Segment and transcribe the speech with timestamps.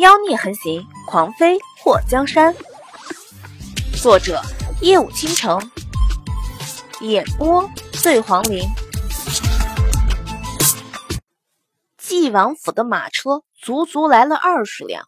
[0.00, 2.54] 妖孽横行，狂妃破江山。
[4.00, 4.40] 作者：
[4.80, 5.70] 夜舞倾城，
[7.00, 8.66] 演播：醉黄林。
[11.98, 15.06] 晋王府的马车足足来了二十辆。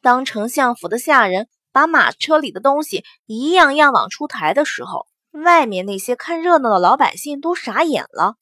[0.00, 8.36] 当丞相府的下人把马车里的东西一样样往出抬的时候，外面那些看热闹的老百姓都傻眼了。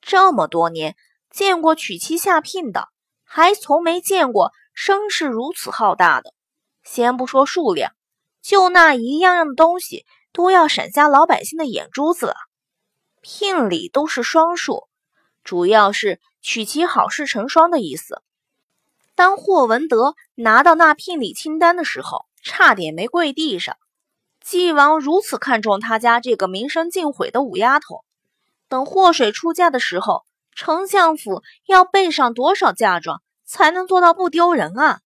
[0.00, 0.94] 这么多年，
[1.28, 2.88] 见过娶妻下聘的，
[3.24, 6.34] 还从没见过声势如此浩大的。
[6.82, 7.92] 先不说数量，
[8.42, 12.34] 就那一样样的东西，都要闪瞎老百姓的眼珠子了。
[13.22, 14.88] 聘礼都是双数，
[15.42, 18.20] 主要是娶妻好事成双的意思。
[19.14, 23.76] 当霍文德拿到那聘礼清单的时候，差点没跪地上。
[24.40, 28.04] 纪王如此看重他家这个名声尽毁的五丫头。
[28.68, 35.00] 等祸水出嫁的时候，丞相府要备上多少嫁妆，才能做到不丢人啊？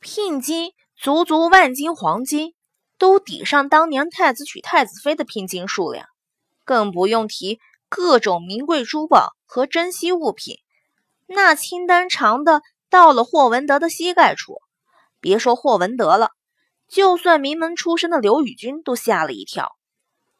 [0.00, 2.54] 聘金足足万金黄金，
[2.98, 6.06] 都抵上当年太子娶太子妃的聘金数量，
[6.64, 10.56] 更不用提各种名贵珠宝和珍稀物品。
[11.26, 14.60] 那清单长的到了霍文德的膝盖处，
[15.20, 16.30] 别说霍文德了，
[16.88, 19.76] 就算名门出身的刘宇君都吓了一跳。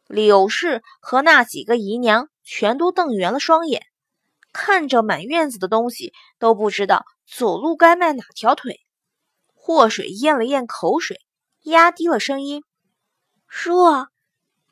[0.07, 3.83] 柳氏和那几个姨娘全都瞪圆了双眼，
[4.61, 8.81] 看着满院子的东西，都不知道走路该迈哪条腿。
[9.55, 11.21] 祸水咽了咽口水，
[11.63, 12.65] 压低了声音
[13.47, 14.09] ：“说，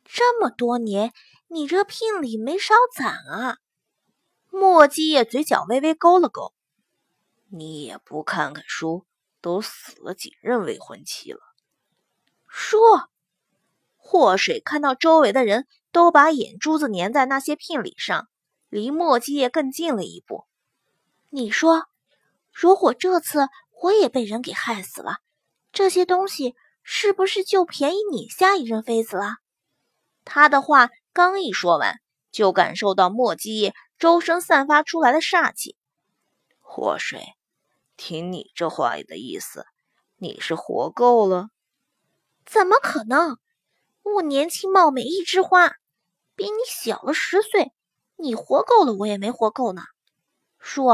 [0.05, 1.13] 这么多年，
[1.47, 3.59] 你这聘礼没少攒啊。”
[4.51, 6.53] 莫继业嘴角微微勾了勾
[7.49, 9.07] ：“你也不看看书，
[9.41, 11.39] 都死了几任未婚妻了？”
[12.49, 13.09] 说。
[14.09, 18.29] 祸水看到周围的人都把眼珠子粘在那些聘礼上，
[18.77, 20.45] 离墨迹业更近了一步。
[21.31, 21.87] 你说，
[22.53, 23.49] 如果这次
[23.81, 25.21] 我也被人给害死了，
[25.73, 29.37] 这些东西是不是就便宜你下一任妃子了？
[30.27, 35.75] 他的话刚一说完，就感受到墨迹周身散发出来的煞气。
[36.61, 37.33] 祸水，
[37.97, 39.65] 听你这话的意思，
[40.17, 41.49] 你是活够了？
[42.45, 43.39] 怎么可能？
[44.03, 45.77] 我年轻貌美一枝花，
[46.35, 47.73] 比你小了十岁，
[48.17, 49.83] 你活够了，我也没活够呢。
[50.59, 50.89] 叔，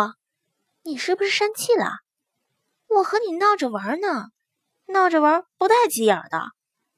[0.83, 2.01] 你是不是生气了？
[2.89, 4.31] 我和你闹着玩呢，
[4.87, 6.51] 闹着玩不带急眼的，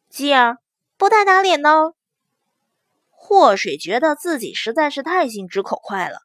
[0.09, 0.59] 急眼
[0.97, 1.95] 不带打脸的。
[3.11, 6.21] 祸水觉得自己实在是太心直口快了，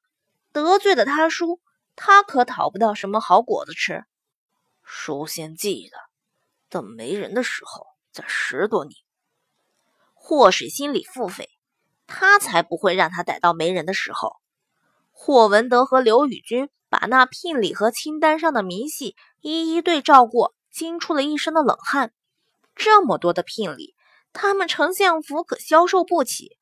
[0.51, 1.59] 得罪了他叔，
[1.95, 4.05] 他可讨不到什么好果子吃。
[4.83, 5.97] 叔先记得，
[6.69, 8.95] 等没人的时候再拾掇你。
[10.13, 11.47] 祸水心里腹诽，
[12.19, 14.35] 他才不会让他逮到没人的时候。
[15.13, 22.11] 霍文德和刘宇君把那聘礼和清单上的明细一一对照过，惊出了一身的冷汗。
[22.75, 23.95] 这么多的聘礼，
[24.33, 26.57] 他们丞相府可销售不起。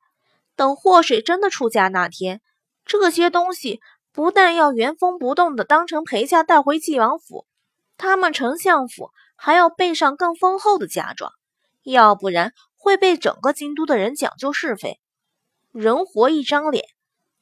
[0.56, 2.40] 等霍水真的出嫁那天，
[2.85, 3.81] 这些东西
[4.12, 7.47] 不但要原封不动的当成陪嫁带回晋王府，
[7.97, 11.31] 他们丞相府还要备上更丰厚的嫁妆，
[11.81, 12.53] 要不然。
[12.79, 15.01] 会被整个京都的人讲究是非，
[15.77, 16.85] 人活一张脸。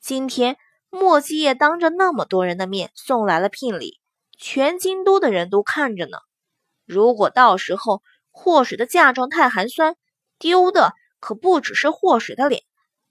[0.01, 0.57] 今天
[0.89, 4.01] 莫继业当着那么多人的面送来了聘礼，
[4.37, 6.17] 全京都的人都看着呢。
[6.83, 9.95] 如果到时候祸水的嫁妆太寒酸，
[10.37, 10.91] 丢的
[11.21, 12.63] 可不只是祸水的脸，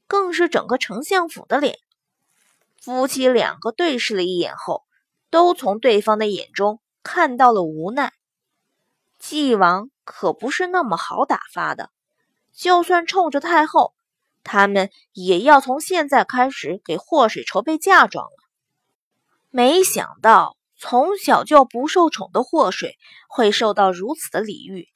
[0.07, 1.79] 更是整个丞相府的脸。
[2.79, 4.83] 夫妻两个对视了一眼后，
[5.31, 8.13] 都从对方的眼中看到了无奈。
[9.19, 11.89] 纪王可不是那么好打发的。
[12.53, 13.95] 就算冲着太后，
[14.45, 18.37] 他们也要从现在开始给祸水筹备嫁妆了。
[19.51, 22.97] 没想到从小就不受宠的祸水
[23.29, 24.89] 会受到如此的礼遇。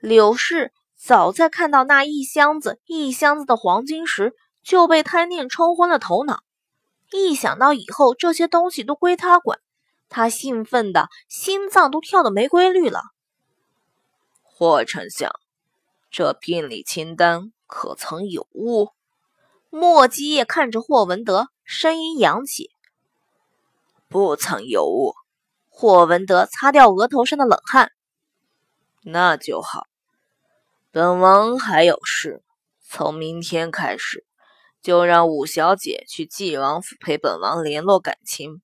[0.00, 6.42] 柳氏早在看到那一箱子一箱子的黄金时，就被贪念冲昏了头脑。
[7.12, 9.60] 一想到以后这些东西都归他管，
[10.08, 13.02] 他兴奋的心脏都跳得没规律了。
[14.42, 15.30] 霍丞相。
[16.10, 18.88] 这聘礼清单可曾有误？
[19.70, 22.70] 莫基业看着霍文德，声音扬起
[24.08, 25.14] ：“不曾有误。”
[25.68, 27.92] 霍文德擦掉额头上的冷汗
[29.04, 29.86] ：“那就好。
[30.90, 32.42] 本王还有事，
[32.82, 34.24] 从明天开始
[34.82, 38.62] 就让五小姐去纪王府陪本王联络感情。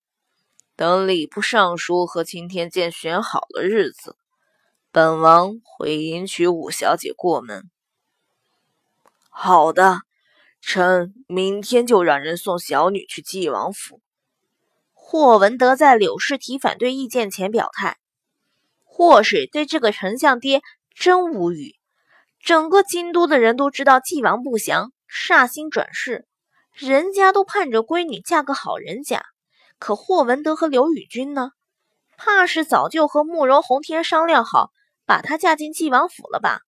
[0.75, 4.17] 等礼部尚书和青天剑选好了日子。”
[4.91, 7.71] 本王会迎娶五小姐过门。
[9.37, 9.99] 好的，
[10.61, 14.01] 臣明天就让人送小女去纪王府。
[14.93, 17.99] 霍文德在柳氏提反对意见前表态
[18.85, 20.63] ：“祸水对这个丞相爹
[20.95, 21.75] 真无语。
[22.39, 26.27] 整个京都的人都知道纪王不祥，煞星转世，
[26.73, 29.25] 人家都盼着闺女嫁个好人家。
[29.81, 31.51] 可霍文德和刘宇君呢？
[32.17, 34.71] 怕是早就和慕容宏天商量好，
[35.05, 36.61] 把她嫁进纪王府了吧？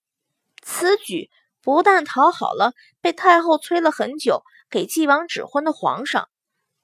[0.63, 1.31] 此举
[1.67, 6.29] 不但讨好了被太后催了很久给纪王指婚的皇上，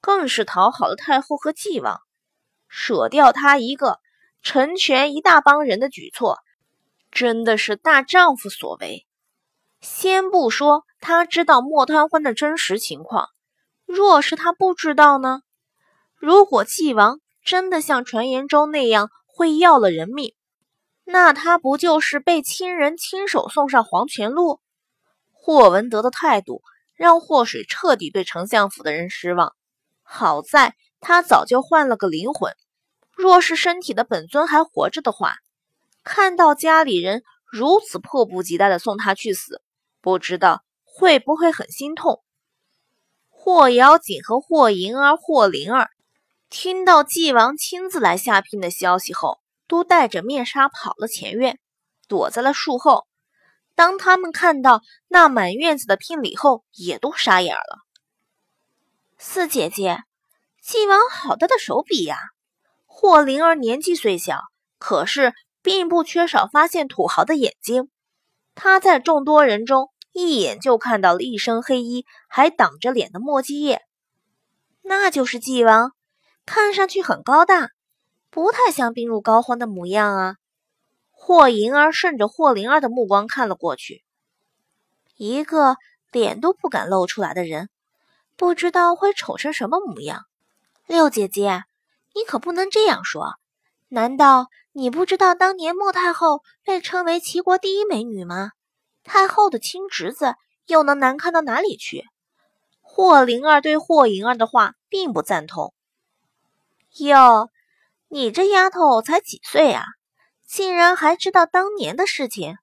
[0.01, 2.01] 更是讨好了太后和纪王。
[2.67, 4.01] 舍掉他一个，
[4.43, 6.41] 成全一大帮人的举措，
[7.13, 9.07] 真的是大丈夫所为。
[9.81, 13.29] 先不说他知道莫贪欢的真实情况，
[13.87, 15.43] 若是他不知道呢？
[16.17, 20.35] 如果纪王真的像传言中那样会要了人命，
[21.05, 24.59] 那他不就是被亲人亲手送上黄泉路？
[25.45, 26.63] 霍文德的态度
[26.95, 29.57] 让霍水彻底对丞相府的人失望。
[30.05, 32.55] 好在他早就换了个灵魂，
[33.17, 35.35] 若是身体的本尊还活着的话，
[36.05, 39.61] 看到家里人如此迫不及待的送他去死，
[40.01, 42.23] 不知道会不会很心痛。
[43.29, 45.91] 霍瑶锦和霍银儿、霍灵儿。
[46.51, 51.59] 听到纪王亲自来下聘的消息后，都带着面纱跑了前院，
[52.07, 53.09] 躲在了树后。
[53.75, 57.79] 当他们看到那满院子的聘礼后，也都傻眼了。
[59.19, 59.99] 四姐姐，
[60.63, 62.17] 纪王好大的手笔呀！
[62.87, 64.41] 霍灵儿年纪虽小，
[64.79, 65.33] 可是
[65.63, 67.89] 并不缺少发现土豪的眼睛。
[68.55, 73.81] 她在众多人中一眼就看到了一身黑衣还挡着脸的莫继业，
[74.83, 75.93] 那就是纪王。
[76.45, 77.71] 看上去很高大，
[78.29, 80.35] 不太像病入膏肓的模样啊！
[81.25, 84.03] 霍银儿顺着霍灵儿的目光看了过去，
[85.17, 85.77] 一个
[86.11, 87.71] 脸都不敢露出来的人，
[88.37, 90.25] 不知道会丑成什么模样。
[90.89, 91.63] 六姐姐，
[92.13, 93.37] 你可不能这样说！
[93.89, 98.51] 难道你不知道当年莫太后被称为齐国第一美女吗？
[99.05, 100.35] 太后的亲侄子
[100.67, 102.05] 又能难看到哪里去？
[102.81, 105.73] 霍灵儿对霍银儿的话并不赞同。
[106.99, 107.49] 哟，
[108.09, 109.85] 你这丫头才几岁啊，
[110.53, 112.59] 竟然还知道当年的事情？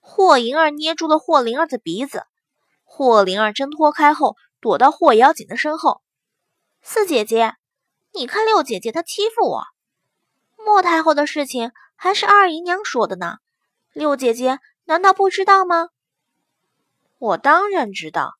[0.00, 2.26] 霍银儿捏住了霍灵儿的鼻子，
[2.82, 6.02] 霍灵儿挣脱开后，躲到霍瑶锦的身后。
[6.82, 7.54] 四姐姐，
[8.12, 9.62] 你看六姐姐她欺负我。
[10.56, 13.36] 莫太后的事情还是二姨娘说的呢，
[13.92, 15.90] 六姐姐难道不知道吗？
[17.18, 18.34] 我当然知道，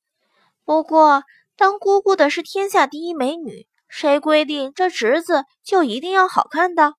[0.65, 1.23] 不过
[1.57, 3.69] 当姑姑的是天下第一美女。
[3.87, 6.95] 谁规定这侄子就一定要好看的？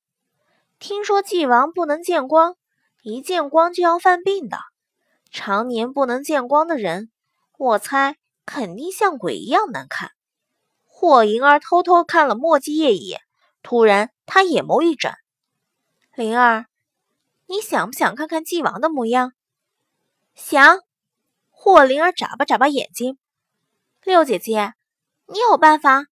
[0.84, 2.58] 听说纪王不能见光，
[3.04, 4.58] 一见光就要犯病的。
[5.32, 7.10] 常年不能见光的人，
[7.58, 10.12] 我猜肯定像鬼一样难看。
[10.84, 13.22] 霍银儿偷偷看了莫继业一眼，
[13.62, 15.16] 突然他眼眸一转
[16.16, 16.66] ：“灵儿，
[17.46, 19.32] 你想不想看看纪王的模样？”
[20.36, 20.80] 想。
[21.50, 23.18] 霍灵儿眨巴眨巴眼睛
[24.04, 24.74] ：“六姐姐，
[25.28, 26.08] 你有办法？”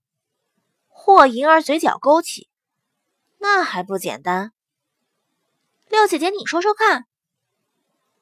[0.88, 2.48] 霍银儿嘴角勾起，
[3.38, 4.54] 那还不简单？
[5.92, 7.06] 六姐姐，你说说看。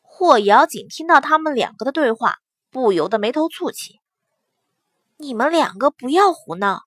[0.01, 2.39] 霍瑶锦听到他们两个的对话，
[2.71, 3.99] 不由得眉头蹙起。
[5.17, 6.81] 你们两个不要胡闹，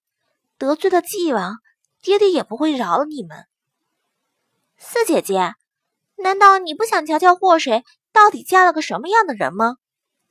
[0.59, 1.59] 得罪了纪王，
[2.03, 3.47] 爹爹也不会饶了你们。
[4.77, 5.55] 四姐姐，
[6.17, 9.77] 难道你不想瞧瞧霍水到底嫁了个什么样的人吗？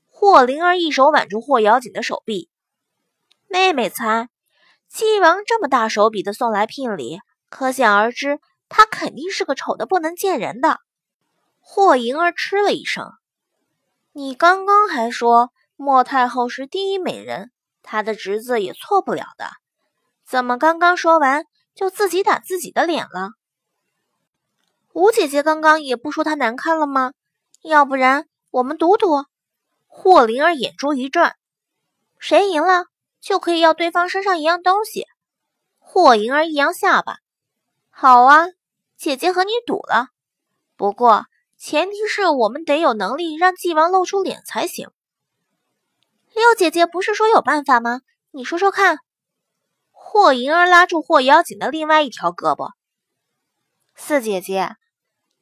[0.09, 2.49] 霍灵儿一手挽住霍瑶锦的手臂，
[3.47, 4.27] 妹妹猜。
[4.89, 8.41] 纪王这么大手笔的送来聘礼，可想而知，
[8.73, 10.79] 他肯定是个丑的不能见人的。
[11.59, 13.11] 霍银儿嗤了一声
[14.13, 17.51] ：“你刚刚还说莫太后是第一美人，
[17.83, 19.49] 她的侄子也错不了的，
[20.25, 23.31] 怎么刚刚说完就自己打自己的脸了？”
[24.93, 27.11] 吴姐姐刚刚也不说她难看了吗？
[27.63, 29.25] 要不然我们赌赌？
[29.85, 31.35] 霍灵儿眼珠一转
[32.17, 32.85] ：“谁赢了？”
[33.19, 35.05] 就可以要对方身上一样东西。
[35.77, 37.17] 霍银儿一扬下巴
[37.91, 38.47] ：“好啊，
[39.01, 40.09] 姐姐和你赌了。
[40.77, 41.25] 不过
[41.57, 44.91] 前提是我们得有能力让纪王露出脸才行。”
[46.35, 48.01] 六姐姐不是说有办法吗？
[48.29, 48.99] 你说说看。
[49.89, 52.73] 霍银儿拉住霍瑶锦的另外一条胳膊
[53.97, 54.75] ：“四姐姐，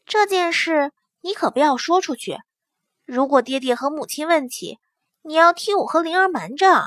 [0.06, 2.38] 这件事你可不要说出去。
[3.04, 4.80] 如果爹爹和母亲问起，
[5.22, 6.86] 你要替我和灵儿瞒着。”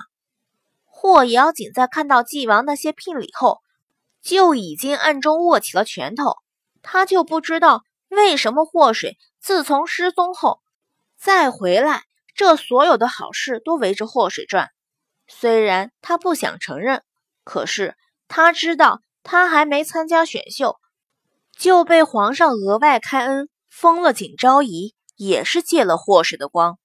[0.88, 3.60] 霍瑶锦在看到纪王那些聘礼后，
[4.22, 6.38] 就已经暗中握起了拳头。
[6.82, 10.60] 他就不知道为什么祸水自从失踪后
[11.16, 12.02] 再回来，
[12.34, 14.70] 这所有的好事都围着祸水转。
[15.28, 17.02] 虽然他不想承认，
[17.44, 17.96] 可是
[18.28, 20.76] 他知道他还没参加选秀，
[21.56, 26.78] 就被皇上额外开恩封了景昭仪，也是借了祸水的光。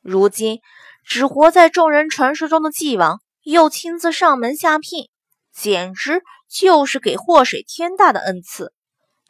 [0.00, 0.60] 如今
[1.04, 5.10] 只活在众人传说中的纪王，又亲自上门下聘，
[5.52, 8.72] 简直就是给祸水天大的恩赐。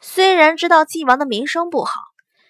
[0.05, 1.93] 虽然知道纪王的名声不好，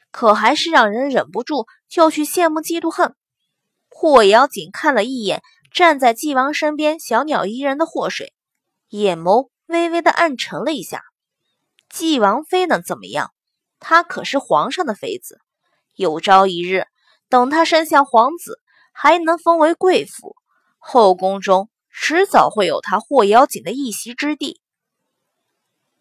[0.09, 3.15] 可还是让人忍不住就去羡慕嫉妒恨。
[3.89, 8.33] 霍瑶锦看了一眼站在纪王身边小鸟依人的祸水，
[8.89, 11.03] 眼眸微微的暗沉了一下。
[11.89, 13.31] 纪王妃能怎么样？
[13.79, 15.39] 她可是皇上的妃子，
[15.95, 16.87] 有朝一日
[17.29, 18.59] 等她生下皇子，
[18.91, 20.35] 还能封为贵妇，
[20.79, 24.59] 后宫中迟早会有她霍瑶锦的一席之地。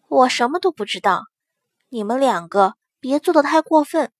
[0.07, 1.23] 我什么都不知道，
[1.93, 4.11] 你们两个别做的太过分。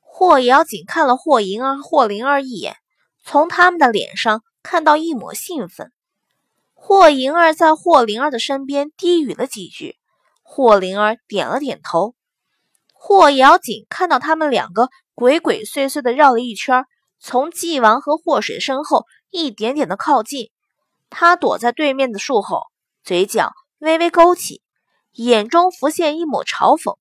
[0.00, 2.74] 霍瑶锦看了霍银儿、霍灵儿一眼，
[3.22, 5.92] 从他们的脸上看到一抹兴奋。
[6.74, 9.96] 霍银儿在霍灵儿的身边低语了几句。
[10.42, 12.16] 霍灵儿点了点头，
[12.92, 16.84] 霍瑶锦看到他们两个鬼鬼祟祟的绕了一圈，
[17.20, 20.50] 从纪王和霍水身后一点点的靠近。
[21.10, 22.62] 他躲在对面的树后，
[23.04, 24.62] 嘴角微微勾起，
[25.12, 26.96] 眼中浮现一抹嘲讽。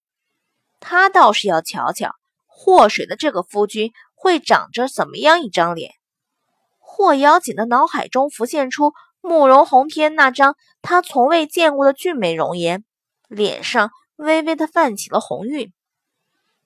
[0.85, 2.11] 他倒是要瞧瞧
[2.45, 5.93] 霍水的这个夫君会长着怎么样一张脸。
[6.79, 12.83] 霍瑶锦的脑海中浮现出慕容宏天那张他从未见过的俊美容颜。
[13.29, 15.73] 脸上微微的泛起了红晕。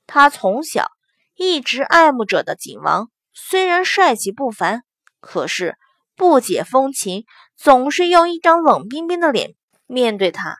[0.06, 0.92] 他从小
[1.36, 4.82] 一直爱慕着的景王，虽然帅气不凡，
[5.22, 5.78] 可是
[6.16, 7.24] 不解风情，
[7.56, 9.54] 总是用一张冷冰冰的脸
[9.86, 10.58] 面对他。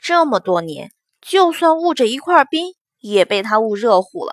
[0.00, 4.32] 这么多年，就算捂着一块冰，也被他捂热乎了。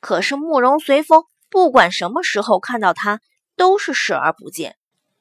[0.00, 3.20] 可是慕容随风，不管什么时候看到他，
[3.54, 4.76] 都是视而不见，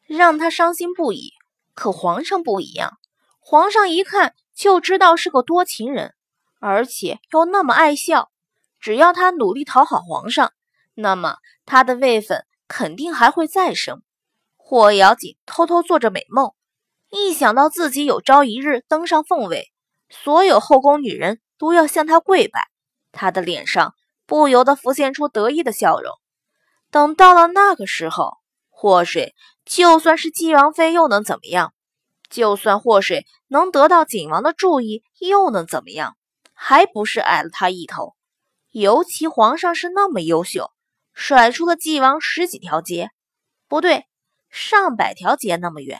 [0.07, 1.33] 让他伤心不已。
[1.75, 2.97] 可皇上不一样，
[3.39, 4.33] 皇上一看。
[4.55, 6.15] 就知道是个多情人，
[6.59, 8.31] 而且又那么爱笑。
[8.79, 10.51] 只要他努力讨好皇上，
[10.95, 14.01] 那么他的位分肯定还会再升。
[14.55, 16.53] 霍瑶锦偷偷做着美梦，
[17.11, 19.71] 一想到自己有朝一日登上凤位，
[20.09, 22.67] 所有后宫女人都要向他跪拜，
[23.17, 23.93] 他的脸上
[24.25, 26.13] 不由得浮现出得意的笑容。
[26.89, 28.37] 等到了那个时候，
[28.69, 31.73] 霍水就算是纪王妃，又能怎么样？
[32.29, 36.15] 就算祸水能得到景王的注意，又能怎么样？
[36.53, 38.15] 还不是矮了他一头。
[38.71, 40.71] 尤其皇上是那么优秀，
[41.13, 43.09] 甩出了纪王十几条街，
[43.67, 44.05] 不对，
[44.49, 45.99] 上百条街那么远。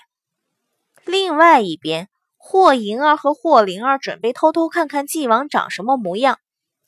[1.05, 6.39] 另外一边，霍银儿和霍灵儿准备偷偷看看纪王长什么模样，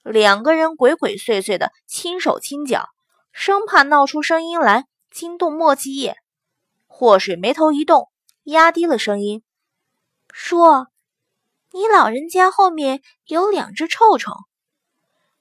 [0.04, 2.90] 两个人鬼鬼祟祟的轻手轻脚，
[3.32, 6.18] 生怕闹出声音来惊动莫继业。
[6.88, 8.10] 祸水眉头一动。
[8.44, 9.44] 压低了声音
[10.34, 10.88] 说
[11.72, 14.34] ：“你老人家后面有两只臭虫。”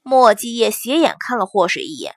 [0.02, 2.16] 莫继业斜眼看了祸水一眼，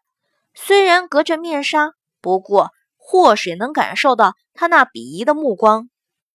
[0.54, 5.90] 虽然隔着面纱，不过祸水能感受到他那鄙夷的目光。